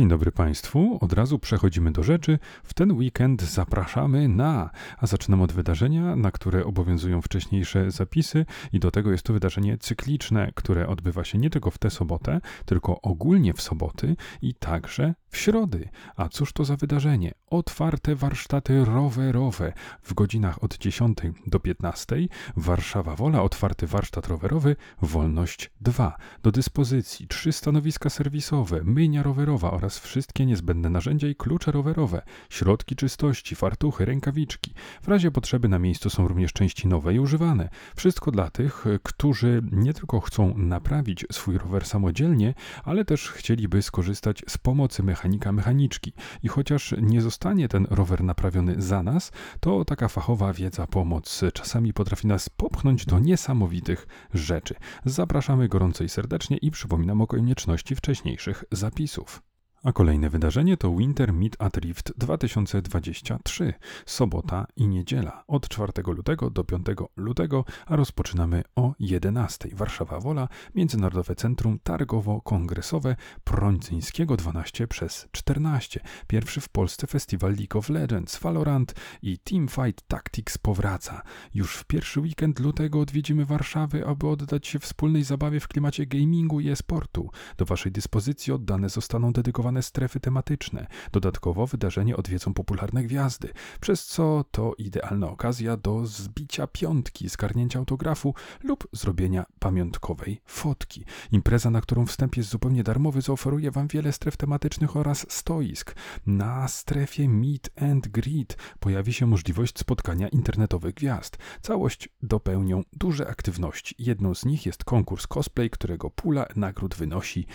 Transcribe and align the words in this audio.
Dzień 0.00 0.08
dobry 0.08 0.32
Państwu. 0.32 0.98
Od 1.00 1.12
razu 1.12 1.38
przechodzimy 1.38 1.92
do 1.92 2.02
rzeczy. 2.02 2.38
W 2.64 2.74
ten 2.74 2.92
weekend 2.92 3.42
zapraszamy 3.42 4.28
na, 4.28 4.70
a 4.98 5.06
zaczynam 5.06 5.42
od 5.42 5.52
wydarzenia, 5.52 6.16
na 6.16 6.30
które 6.30 6.64
obowiązują 6.64 7.22
wcześniejsze 7.22 7.90
zapisy, 7.90 8.46
i 8.72 8.80
do 8.80 8.90
tego 8.90 9.12
jest 9.12 9.24
to 9.24 9.32
wydarzenie 9.32 9.78
cykliczne, 9.78 10.52
które 10.54 10.88
odbywa 10.88 11.24
się 11.24 11.38
nie 11.38 11.50
tylko 11.50 11.70
w 11.70 11.78
tę 11.78 11.90
sobotę, 11.90 12.40
tylko 12.64 13.00
ogólnie 13.00 13.54
w 13.54 13.62
soboty 13.62 14.16
i 14.42 14.54
także 14.54 15.14
w 15.30 15.36
środy. 15.36 15.88
A 16.16 16.28
cóż 16.28 16.52
to 16.52 16.64
za 16.64 16.76
wydarzenie? 16.76 17.34
Otwarte 17.46 18.14
warsztaty 18.14 18.84
rowerowe 18.84 19.72
w 20.02 20.14
godzinach 20.14 20.64
od 20.64 20.78
10 20.78 21.18
do 21.46 21.60
15. 21.60 22.16
Warszawa 22.56 23.16
Wola, 23.16 23.42
otwarty 23.42 23.86
warsztat 23.86 24.26
rowerowy, 24.26 24.76
Wolność 25.02 25.70
2. 25.80 26.16
Do 26.42 26.52
dyspozycji 26.52 27.28
trzy 27.28 27.52
stanowiska 27.52 28.10
serwisowe, 28.10 28.80
myjnia 28.84 29.22
rowerowa 29.22 29.70
oraz 29.70 29.98
wszystkie 29.98 30.46
niezbędne 30.46 30.90
narzędzia 30.90 31.28
i 31.28 31.34
klucze 31.34 31.72
rowerowe, 31.72 32.22
środki 32.50 32.96
czystości, 32.96 33.54
fartuchy, 33.56 34.04
rękawiczki. 34.04 34.74
W 35.02 35.08
razie 35.08 35.30
potrzeby 35.30 35.68
na 35.68 35.78
miejscu 35.78 36.10
są 36.10 36.28
również 36.28 36.52
części 36.52 36.88
nowe 36.88 37.14
i 37.14 37.18
używane. 37.18 37.68
Wszystko 37.96 38.30
dla 38.30 38.50
tych, 38.50 38.84
którzy 39.02 39.62
nie 39.72 39.94
tylko 39.94 40.20
chcą 40.20 40.54
naprawić 40.56 41.26
swój 41.32 41.58
rower 41.58 41.86
samodzielnie, 41.86 42.54
ale 42.84 43.04
też 43.04 43.30
chcieliby 43.30 43.82
skorzystać 43.82 44.42
z 44.48 44.58
pomocy 44.58 45.02
mechanika 45.20 45.52
mechaniczki. 45.52 46.12
I 46.42 46.48
chociaż 46.48 46.94
nie 47.02 47.20
zostanie 47.20 47.68
ten 47.68 47.86
rower 47.90 48.24
naprawiony 48.24 48.74
za 48.78 49.02
nas, 49.02 49.32
to 49.60 49.84
taka 49.84 50.08
fachowa 50.08 50.52
wiedza, 50.52 50.86
pomoc 50.86 51.40
czasami 51.54 51.92
potrafi 51.92 52.26
nas 52.26 52.48
popchnąć 52.48 53.06
do 53.06 53.18
niesamowitych 53.18 54.06
rzeczy. 54.34 54.74
Zapraszamy 55.04 55.68
gorąco 55.68 56.04
i 56.04 56.08
serdecznie 56.08 56.56
i 56.56 56.70
przypominam 56.70 57.20
o 57.20 57.26
konieczności 57.26 57.94
wcześniejszych 57.94 58.64
zapisów. 58.72 59.49
A 59.82 59.92
kolejne 59.92 60.30
wydarzenie 60.30 60.76
to 60.76 60.96
Winter 60.96 61.32
Meet 61.32 61.56
at 61.58 61.76
Rift 61.76 62.12
2023, 62.18 63.74
sobota 64.06 64.66
i 64.76 64.88
niedziela 64.88 65.44
od 65.46 65.68
4 65.68 65.92
lutego 66.06 66.50
do 66.50 66.64
5 66.64 66.86
lutego, 67.16 67.64
a 67.86 67.96
rozpoczynamy 67.96 68.62
o 68.76 68.94
11. 68.98 69.68
Warszawa 69.72 70.20
Wola, 70.20 70.48
Międzynarodowe 70.74 71.34
Centrum 71.34 71.78
Targowo-Kongresowe 71.84 73.16
Prońcyńskiego 73.44 74.36
12 74.36 74.88
przez 74.88 75.28
14. 75.32 76.00
Pierwszy 76.26 76.60
w 76.60 76.68
Polsce 76.68 77.06
festiwal 77.06 77.52
League 77.52 77.78
of 77.78 77.88
Legends, 77.88 78.38
Valorant 78.38 78.94
i 79.22 79.38
Teamfight 79.38 80.08
Tactics 80.08 80.58
powraca. 80.58 81.22
Już 81.54 81.76
w 81.76 81.84
pierwszy 81.84 82.20
weekend 82.20 82.60
lutego 82.60 83.00
odwiedzimy 83.00 83.44
Warszawy, 83.44 84.06
aby 84.06 84.28
oddać 84.28 84.66
się 84.66 84.78
wspólnej 84.78 85.24
zabawie 85.24 85.60
w 85.60 85.68
klimacie 85.68 86.06
gamingu 86.06 86.60
i 86.60 86.68
e-sportu. 86.68 87.30
Do 87.56 87.64
Waszej 87.64 87.92
dyspozycji 87.92 88.52
oddane 88.52 88.88
zostaną 88.88 89.32
dedykowane 89.32 89.69
strefy 89.82 90.20
tematyczne. 90.20 90.86
Dodatkowo 91.12 91.66
wydarzenie 91.66 92.16
odwiedzą 92.16 92.54
popularne 92.54 93.02
gwiazdy, 93.02 93.48
przez 93.80 94.06
co 94.06 94.44
to 94.50 94.74
idealna 94.78 95.30
okazja 95.30 95.76
do 95.76 96.06
zbicia 96.06 96.66
piątki, 96.66 97.28
zgarnięcia 97.28 97.78
autografu 97.78 98.34
lub 98.62 98.88
zrobienia 98.92 99.46
pamiątkowej 99.58 100.40
fotki. 100.46 101.04
Impreza, 101.32 101.70
na 101.70 101.80
którą 101.80 102.06
wstęp 102.06 102.36
jest 102.36 102.48
zupełnie 102.48 102.82
darmowy, 102.82 103.20
zaoferuje 103.20 103.70
Wam 103.70 103.88
wiele 103.88 104.12
stref 104.12 104.36
tematycznych 104.36 104.96
oraz 104.96 105.26
stoisk. 105.28 105.94
Na 106.26 106.68
strefie 106.68 107.28
Meet 107.28 107.70
and 107.82 108.08
Greet 108.08 108.56
pojawi 108.80 109.12
się 109.12 109.26
możliwość 109.26 109.78
spotkania 109.78 110.28
internetowych 110.28 110.94
gwiazd. 110.94 111.38
Całość 111.62 112.08
dopełnią 112.22 112.82
duże 112.92 113.28
aktywności. 113.28 113.94
Jedną 113.98 114.34
z 114.34 114.44
nich 114.44 114.66
jest 114.66 114.84
konkurs 114.84 115.26
cosplay, 115.26 115.70
którego 115.70 116.10
pula 116.10 116.46
nagród 116.56 116.94
wynosi 116.94 117.46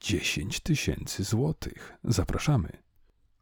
10 0.00 0.60
tysięcy 0.60 1.24
złotych. 1.24 1.98
Zapraszamy. 2.04 2.85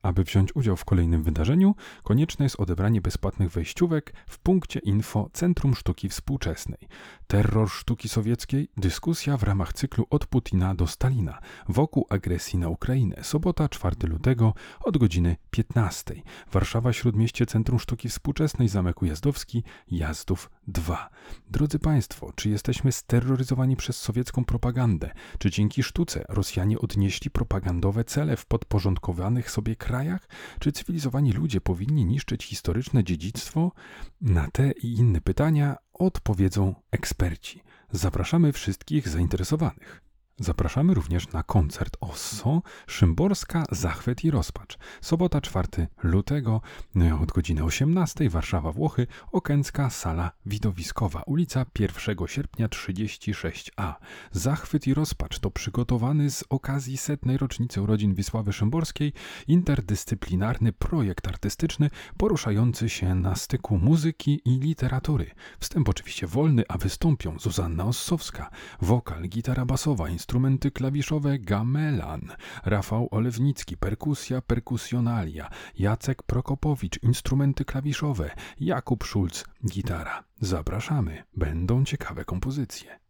Aby 0.04 0.24
wziąć 0.24 0.56
udział 0.56 0.76
w 0.76 0.84
kolejnym 0.84 1.22
wydarzeniu, 1.22 1.74
konieczne 2.02 2.44
jest 2.44 2.60
odebranie 2.60 3.00
bezpłatnych 3.00 3.50
wejściówek 3.50 4.14
w 4.26 4.38
punkcie 4.38 4.80
info 4.80 5.30
Centrum 5.32 5.74
Sztuki 5.74 6.08
Współczesnej. 6.08 6.88
Terror 7.26 7.70
sztuki 7.70 8.08
sowieckiej, 8.08 8.68
dyskusja 8.76 9.36
w 9.36 9.42
ramach 9.42 9.72
cyklu 9.72 10.06
Od 10.10 10.26
Putina 10.26 10.74
do 10.74 10.86
Stalina 10.86 11.38
wokół 11.68 12.06
agresji 12.10 12.58
na 12.58 12.68
Ukrainę. 12.68 13.16
Sobota 13.22 13.68
4 13.68 13.96
lutego 14.02 14.54
od 14.80 14.98
godziny 14.98 15.36
15. 15.50 16.14
Warszawa 16.52 16.92
Śródmieście 16.92 17.46
Centrum 17.46 17.78
Sztuki 17.78 18.08
Współczesnej, 18.08 18.68
Zamek 18.68 19.02
Ujazdowski, 19.02 19.62
Jazdów 19.90 20.50
2. 20.68 21.10
Drodzy 21.50 21.78
Państwo, 21.78 22.32
czy 22.34 22.50
jesteśmy 22.50 22.92
steroryzowani 22.92 23.76
przez 23.76 23.96
sowiecką 23.96 24.44
propagandę? 24.44 25.10
Czy 25.38 25.50
dzięki 25.50 25.82
sztuce 25.82 26.24
Rosjanie 26.28 26.78
odnieśli 26.78 27.30
propagandowe 27.30 28.04
cele 28.04 28.36
w 28.36 28.46
podporządkowanych 28.46 29.50
sobie 29.50 29.76
krajach? 29.76 29.93
Krajach? 29.94 30.28
Czy 30.58 30.72
cywilizowani 30.72 31.32
ludzie 31.32 31.60
powinni 31.60 32.04
niszczyć 32.04 32.44
historyczne 32.44 33.04
dziedzictwo? 33.04 33.72
Na 34.20 34.48
te 34.50 34.70
i 34.70 34.94
inne 34.94 35.20
pytania 35.20 35.76
odpowiedzą 35.92 36.74
eksperci. 36.90 37.62
Zapraszamy 37.90 38.52
wszystkich 38.52 39.08
zainteresowanych. 39.08 40.03
Zapraszamy 40.38 40.94
również 40.94 41.32
na 41.32 41.42
koncert 41.42 41.96
Osso, 42.00 42.62
Szymborska, 42.86 43.64
Zachwyt 43.70 44.24
i 44.24 44.30
Rozpacz. 44.30 44.78
Sobota 45.00 45.40
4 45.40 45.68
lutego 46.02 46.60
no 46.94 47.20
od 47.20 47.32
godziny 47.32 47.64
18 47.64 48.30
Warszawa, 48.30 48.72
Włochy, 48.72 49.06
Okęcka, 49.32 49.90
Sala 49.90 50.32
Widowiskowa, 50.46 51.22
ulica 51.26 51.66
1 51.78 52.16
sierpnia 52.26 52.68
36a. 52.68 53.94
Zachwyt 54.32 54.86
i 54.86 54.94
Rozpacz 54.94 55.38
to 55.38 55.50
przygotowany 55.50 56.30
z 56.30 56.44
okazji 56.48 56.96
setnej 56.96 57.38
rocznicy 57.38 57.82
urodzin 57.82 58.14
Wisławy 58.14 58.52
Szymborskiej 58.52 59.12
interdyscyplinarny 59.48 60.72
projekt 60.72 61.28
artystyczny 61.28 61.90
poruszający 62.16 62.88
się 62.88 63.14
na 63.14 63.34
styku 63.34 63.78
muzyki 63.78 64.40
i 64.44 64.58
literatury. 64.60 65.30
Wstęp 65.60 65.88
oczywiście 65.88 66.26
wolny, 66.26 66.64
a 66.68 66.78
wystąpią 66.78 67.38
Zuzanna 67.38 67.84
Ossowska, 67.84 68.50
wokal, 68.80 69.28
gitara 69.28 69.64
basowa, 69.64 70.08
instrumenty 70.24 70.70
klawiszowe 70.70 71.38
gamelan, 71.38 72.32
Rafał 72.64 73.08
Olewnicki, 73.10 73.76
perkusja, 73.76 74.40
perkusjonalia, 74.40 75.50
Jacek 75.78 76.22
Prokopowicz, 76.22 77.02
instrumenty 77.02 77.64
klawiszowe, 77.64 78.30
Jakub 78.60 79.04
Szulc, 79.04 79.44
gitara. 79.66 80.24
Zapraszamy, 80.40 81.22
będą 81.36 81.84
ciekawe 81.84 82.24
kompozycje. 82.24 83.03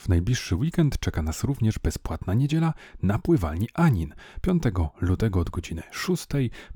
W 0.00 0.08
najbliższy 0.08 0.56
weekend 0.56 0.98
czeka 0.98 1.22
nas 1.22 1.44
również 1.44 1.78
bezpłatna 1.78 2.34
niedziela 2.34 2.74
na 3.02 3.18
pływalni 3.18 3.68
Anin 3.74 4.14
5 4.40 4.62
lutego 5.00 5.40
od 5.40 5.50
godziny 5.50 5.82
6, 5.90 6.26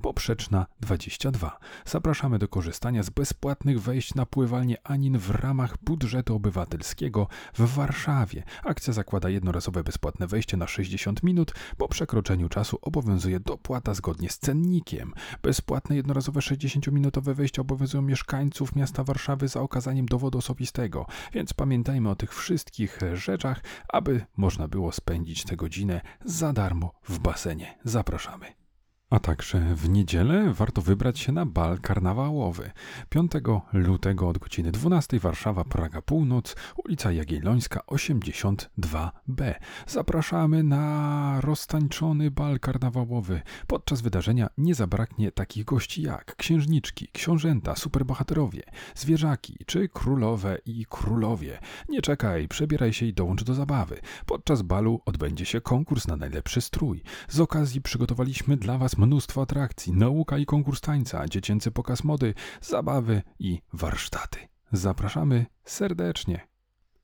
poprzeczna 0.01 0.65
22. 0.79 1.59
Zapraszamy 1.85 2.39
do 2.39 2.47
korzystania 2.47 3.03
z 3.03 3.09
bezpłatnych 3.09 3.81
wejść 3.81 4.15
na 4.15 4.25
pływalnię 4.25 4.77
Anin 4.83 5.17
w 5.17 5.29
ramach 5.29 5.77
budżetu 5.83 6.35
obywatelskiego 6.35 7.27
w 7.53 7.75
Warszawie. 7.75 8.43
Akcja 8.63 8.93
zakłada 8.93 9.29
jednorazowe 9.29 9.83
bezpłatne 9.83 10.27
wejście 10.27 10.57
na 10.57 10.67
60 10.67 11.23
minut, 11.23 11.53
po 11.77 11.87
przekroczeniu 11.87 12.49
czasu 12.49 12.77
obowiązuje 12.81 13.39
dopłata 13.39 13.93
zgodnie 13.93 14.29
z 14.29 14.39
cennikiem. 14.39 15.13
Bezpłatne 15.43 15.95
jednorazowe 15.95 16.39
60-minutowe 16.39 17.33
wejście 17.33 17.61
obowiązują 17.61 18.01
mieszkańców 18.01 18.75
miasta 18.75 19.03
Warszawy 19.03 19.47
za 19.47 19.61
okazaniem 19.61 20.05
dowodu 20.05 20.37
osobistego, 20.37 21.05
więc 21.33 21.53
pamiętajmy 21.53 22.09
o 22.09 22.15
tych 22.15 22.33
wszystkich 22.33 22.99
rzeczach, 23.17 23.63
aby 23.87 24.25
można 24.37 24.67
było 24.67 24.91
spędzić 24.91 25.43
tę 25.43 25.55
godzinę 25.55 26.01
za 26.25 26.53
darmo 26.53 26.91
w 27.07 27.19
basenie. 27.19 27.77
Zapraszamy. 27.83 28.64
A 29.09 29.19
także 29.19 29.75
w 29.75 29.89
niedzielę 29.89 30.53
warto 30.53 30.81
wybrać 30.81 31.19
się 31.19 31.31
na 31.31 31.45
bal 31.45 31.79
karnawałowy. 31.79 32.71
5 33.09 33.31
lutego 33.73 34.27
od 34.27 34.37
godziny 34.37 34.71
12 34.71 35.19
Warszawa, 35.19 35.63
Praga 35.63 36.01
Północ, 36.01 36.55
ulica 36.85 37.11
Jagiellońska 37.11 37.79
82b. 37.87 39.53
Zapraszamy 39.87 40.63
na 40.63 41.41
roztańczony 41.41 42.31
bal 42.31 42.59
karnawałowy. 42.59 43.41
Podczas 43.67 44.01
wydarzenia 44.01 44.47
nie 44.57 44.75
zabraknie 44.75 45.31
takich 45.31 45.65
gości 45.65 46.01
jak 46.01 46.35
księżniczki, 46.35 47.07
książęta, 47.13 47.75
superbohaterowie, 47.75 48.63
zwierzaki 48.95 49.57
czy 49.65 49.89
królowe 49.89 50.57
i 50.65 50.85
królowie. 50.89 51.59
Nie 51.89 52.01
czekaj, 52.01 52.47
przebieraj 52.47 52.93
się 52.93 53.05
i 53.05 53.13
dołącz 53.13 53.43
do 53.43 53.53
zabawy. 53.53 53.99
Podczas 54.25 54.61
balu 54.61 55.01
odbędzie 55.05 55.45
się 55.45 55.61
konkurs 55.61 56.07
na 56.07 56.15
najlepszy 56.15 56.61
strój. 56.61 57.03
Z 57.29 57.39
okazji 57.39 57.81
przygotowaliśmy 57.81 58.57
dla 58.57 58.77
Was 58.77 58.95
mnóstwo 59.05 59.41
atrakcji, 59.41 59.93
nauka 59.93 60.37
i 60.37 60.45
konkurs 60.45 60.81
tańca, 60.81 61.27
dziecięcy 61.27 61.71
pokaz 61.71 62.03
mody, 62.03 62.33
zabawy 62.61 63.21
i 63.39 63.61
warsztaty. 63.73 64.39
Zapraszamy 64.71 65.45
serdecznie. 65.63 66.54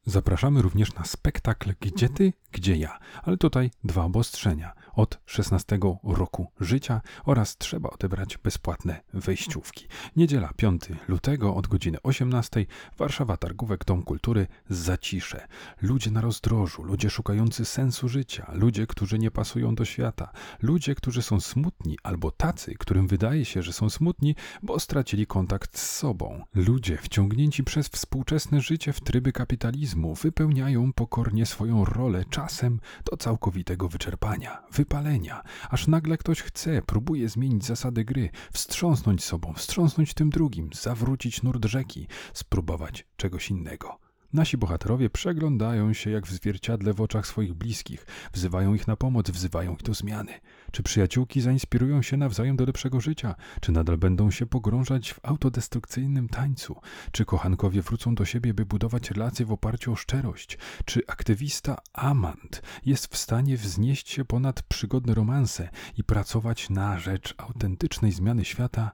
Zapraszamy 0.05 0.61
również 0.61 0.93
na 0.93 1.05
spektakl 1.05 1.73
Gdzie 1.81 2.09
ty, 2.09 2.33
gdzie 2.51 2.75
ja, 2.75 2.99
ale 3.23 3.37
tutaj 3.37 3.71
dwa 3.83 4.03
obostrzenia. 4.03 4.73
od 4.93 5.19
16 5.25 5.79
roku 6.03 6.51
życia 6.59 7.01
oraz 7.25 7.57
trzeba 7.57 7.89
odebrać 7.89 8.37
bezpłatne 8.37 9.01
wejściówki. 9.13 9.87
Niedziela 10.15 10.53
5 10.55 10.81
lutego 11.07 11.55
od 11.55 11.67
godziny 11.67 11.97
18 12.03 12.65
Warszawa 12.97 13.37
Targówek 13.37 13.85
Dom 13.85 14.03
Kultury 14.03 14.47
Zacisze. 14.69 15.47
Ludzie 15.81 16.11
na 16.11 16.21
rozdrożu, 16.21 16.83
ludzie 16.83 17.09
szukający 17.09 17.65
sensu 17.65 18.09
życia, 18.09 18.51
ludzie, 18.53 18.87
którzy 18.87 19.19
nie 19.19 19.31
pasują 19.31 19.75
do 19.75 19.85
świata, 19.85 20.31
ludzie, 20.61 20.95
którzy 20.95 21.21
są 21.21 21.39
smutni 21.39 21.97
albo 22.03 22.31
tacy, 22.31 22.75
którym 22.79 23.07
wydaje 23.07 23.45
się, 23.45 23.63
że 23.63 23.73
są 23.73 23.89
smutni, 23.89 24.35
bo 24.63 24.79
stracili 24.79 25.27
kontakt 25.27 25.79
z 25.79 25.97
sobą. 25.97 26.43
Ludzie 26.55 26.97
wciągnięci 26.97 27.63
przez 27.63 27.87
współczesne 27.87 28.61
życie 28.61 28.93
w 28.93 29.01
tryby 29.01 29.31
kapitalizmu 29.31 29.90
wypełniają 29.95 30.93
pokornie 30.93 31.45
swoją 31.45 31.85
rolę 31.85 32.25
czasem 32.29 32.79
do 33.11 33.17
całkowitego 33.17 33.87
wyczerpania, 33.87 34.63
wypalenia, 34.71 35.43
aż 35.69 35.87
nagle 35.87 36.17
ktoś 36.17 36.41
chce, 36.41 36.81
próbuje 36.81 37.29
zmienić 37.29 37.65
zasady 37.65 38.05
gry, 38.05 38.29
wstrząsnąć 38.53 39.23
sobą, 39.23 39.53
wstrząsnąć 39.53 40.13
tym 40.13 40.29
drugim, 40.29 40.69
zawrócić 40.73 41.43
nurt 41.43 41.65
rzeki, 41.65 42.07
spróbować 42.33 43.07
czegoś 43.17 43.49
innego. 43.49 44.10
Nasi 44.33 44.57
bohaterowie 44.57 45.09
przeglądają 45.09 45.93
się 45.93 46.09
jak 46.09 46.27
w 46.27 46.31
zwierciadle 46.31 46.93
w 46.93 47.01
oczach 47.01 47.27
swoich 47.27 47.53
bliskich, 47.53 48.05
wzywają 48.33 48.73
ich 48.73 48.87
na 48.87 48.95
pomoc, 48.95 49.29
wzywają 49.29 49.73
ich 49.73 49.81
do 49.83 49.93
zmiany. 49.93 50.33
Czy 50.71 50.83
przyjaciółki 50.83 51.41
zainspirują 51.41 52.01
się 52.01 52.17
nawzajem 52.17 52.55
do 52.55 52.65
lepszego 52.65 53.01
życia? 53.01 53.35
Czy 53.61 53.71
nadal 53.71 53.97
będą 53.97 54.31
się 54.31 54.45
pogrążać 54.45 55.13
w 55.13 55.19
autodestrukcyjnym 55.23 56.29
tańcu? 56.29 56.75
Czy 57.11 57.25
kochankowie 57.25 57.81
wrócą 57.81 58.15
do 58.15 58.25
siebie, 58.25 58.53
by 58.53 58.65
budować 58.65 59.11
relacje 59.11 59.45
w 59.45 59.51
oparciu 59.51 59.91
o 59.91 59.95
szczerość? 59.95 60.57
Czy 60.85 61.01
aktywista 61.07 61.77
Amant 61.93 62.61
jest 62.85 63.07
w 63.07 63.17
stanie 63.17 63.57
wznieść 63.57 64.09
się 64.09 64.25
ponad 64.25 64.61
przygodne 64.61 65.13
romanse 65.13 65.69
i 65.97 66.03
pracować 66.03 66.69
na 66.69 66.99
rzecz 66.99 67.33
autentycznej 67.37 68.11
zmiany 68.11 68.45
świata? 68.45 68.91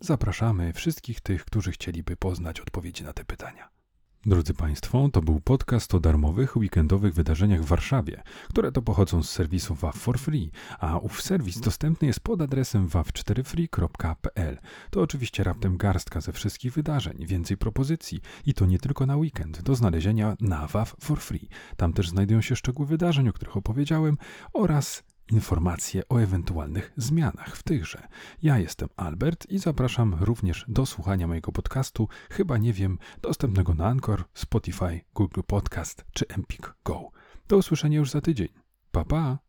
Zapraszamy 0.00 0.72
wszystkich 0.72 1.20
tych, 1.20 1.44
którzy 1.44 1.72
chcieliby 1.72 2.16
poznać 2.16 2.60
odpowiedzi 2.60 3.04
na 3.04 3.12
te 3.12 3.24
pytania. 3.24 3.75
Drodzy 4.26 4.54
Państwo, 4.54 5.08
to 5.12 5.22
był 5.22 5.40
podcast 5.40 5.94
o 5.94 6.00
darmowych 6.00 6.56
weekendowych 6.56 7.14
wydarzeniach 7.14 7.62
w 7.62 7.66
Warszawie, 7.66 8.22
które 8.48 8.72
to 8.72 8.82
pochodzą 8.82 9.22
z 9.22 9.30
serwisu 9.30 9.74
WAF 9.74 9.96
for 9.96 10.18
Free, 10.18 10.50
a 10.78 10.98
ów 10.98 11.22
serwis 11.22 11.60
dostępny 11.60 12.06
jest 12.06 12.20
pod 12.20 12.42
adresem 12.42 12.88
waw4free.pl. 12.88 14.58
To 14.90 15.00
oczywiście 15.00 15.44
raptem 15.44 15.76
garstka 15.76 16.20
ze 16.20 16.32
wszystkich 16.32 16.72
wydarzeń, 16.72 17.26
więcej 17.26 17.56
propozycji 17.56 18.20
i 18.46 18.54
to 18.54 18.66
nie 18.66 18.78
tylko 18.78 19.06
na 19.06 19.16
weekend, 19.16 19.62
do 19.62 19.74
znalezienia 19.74 20.36
na 20.40 20.66
WAF 20.66 20.94
for 21.00 21.20
Free. 21.20 21.48
Tam 21.76 21.92
też 21.92 22.08
znajdują 22.08 22.40
się 22.40 22.56
szczegóły 22.56 22.88
wydarzeń, 22.88 23.28
o 23.28 23.32
których 23.32 23.56
opowiedziałem 23.56 24.16
oraz 24.52 25.02
informacje 25.32 26.08
o 26.08 26.18
ewentualnych 26.18 26.92
zmianach 26.96 27.56
w 27.56 27.62
tychże. 27.62 28.08
Ja 28.42 28.58
jestem 28.58 28.88
Albert 28.96 29.46
i 29.50 29.58
zapraszam 29.58 30.16
również 30.20 30.64
do 30.68 30.86
słuchania 30.86 31.26
mojego 31.26 31.52
podcastu, 31.52 32.08
chyba 32.30 32.58
nie 32.58 32.72
wiem, 32.72 32.98
dostępnego 33.22 33.74
na 33.74 33.86
Anchor, 33.86 34.24
Spotify, 34.34 35.00
Google 35.14 35.40
Podcast 35.46 36.04
czy 36.12 36.28
Empik 36.28 36.74
Go. 36.84 37.10
Do 37.48 37.56
usłyszenia 37.56 37.98
już 37.98 38.10
za 38.10 38.20
tydzień. 38.20 38.48
Pa 38.92 39.04
pa! 39.04 39.45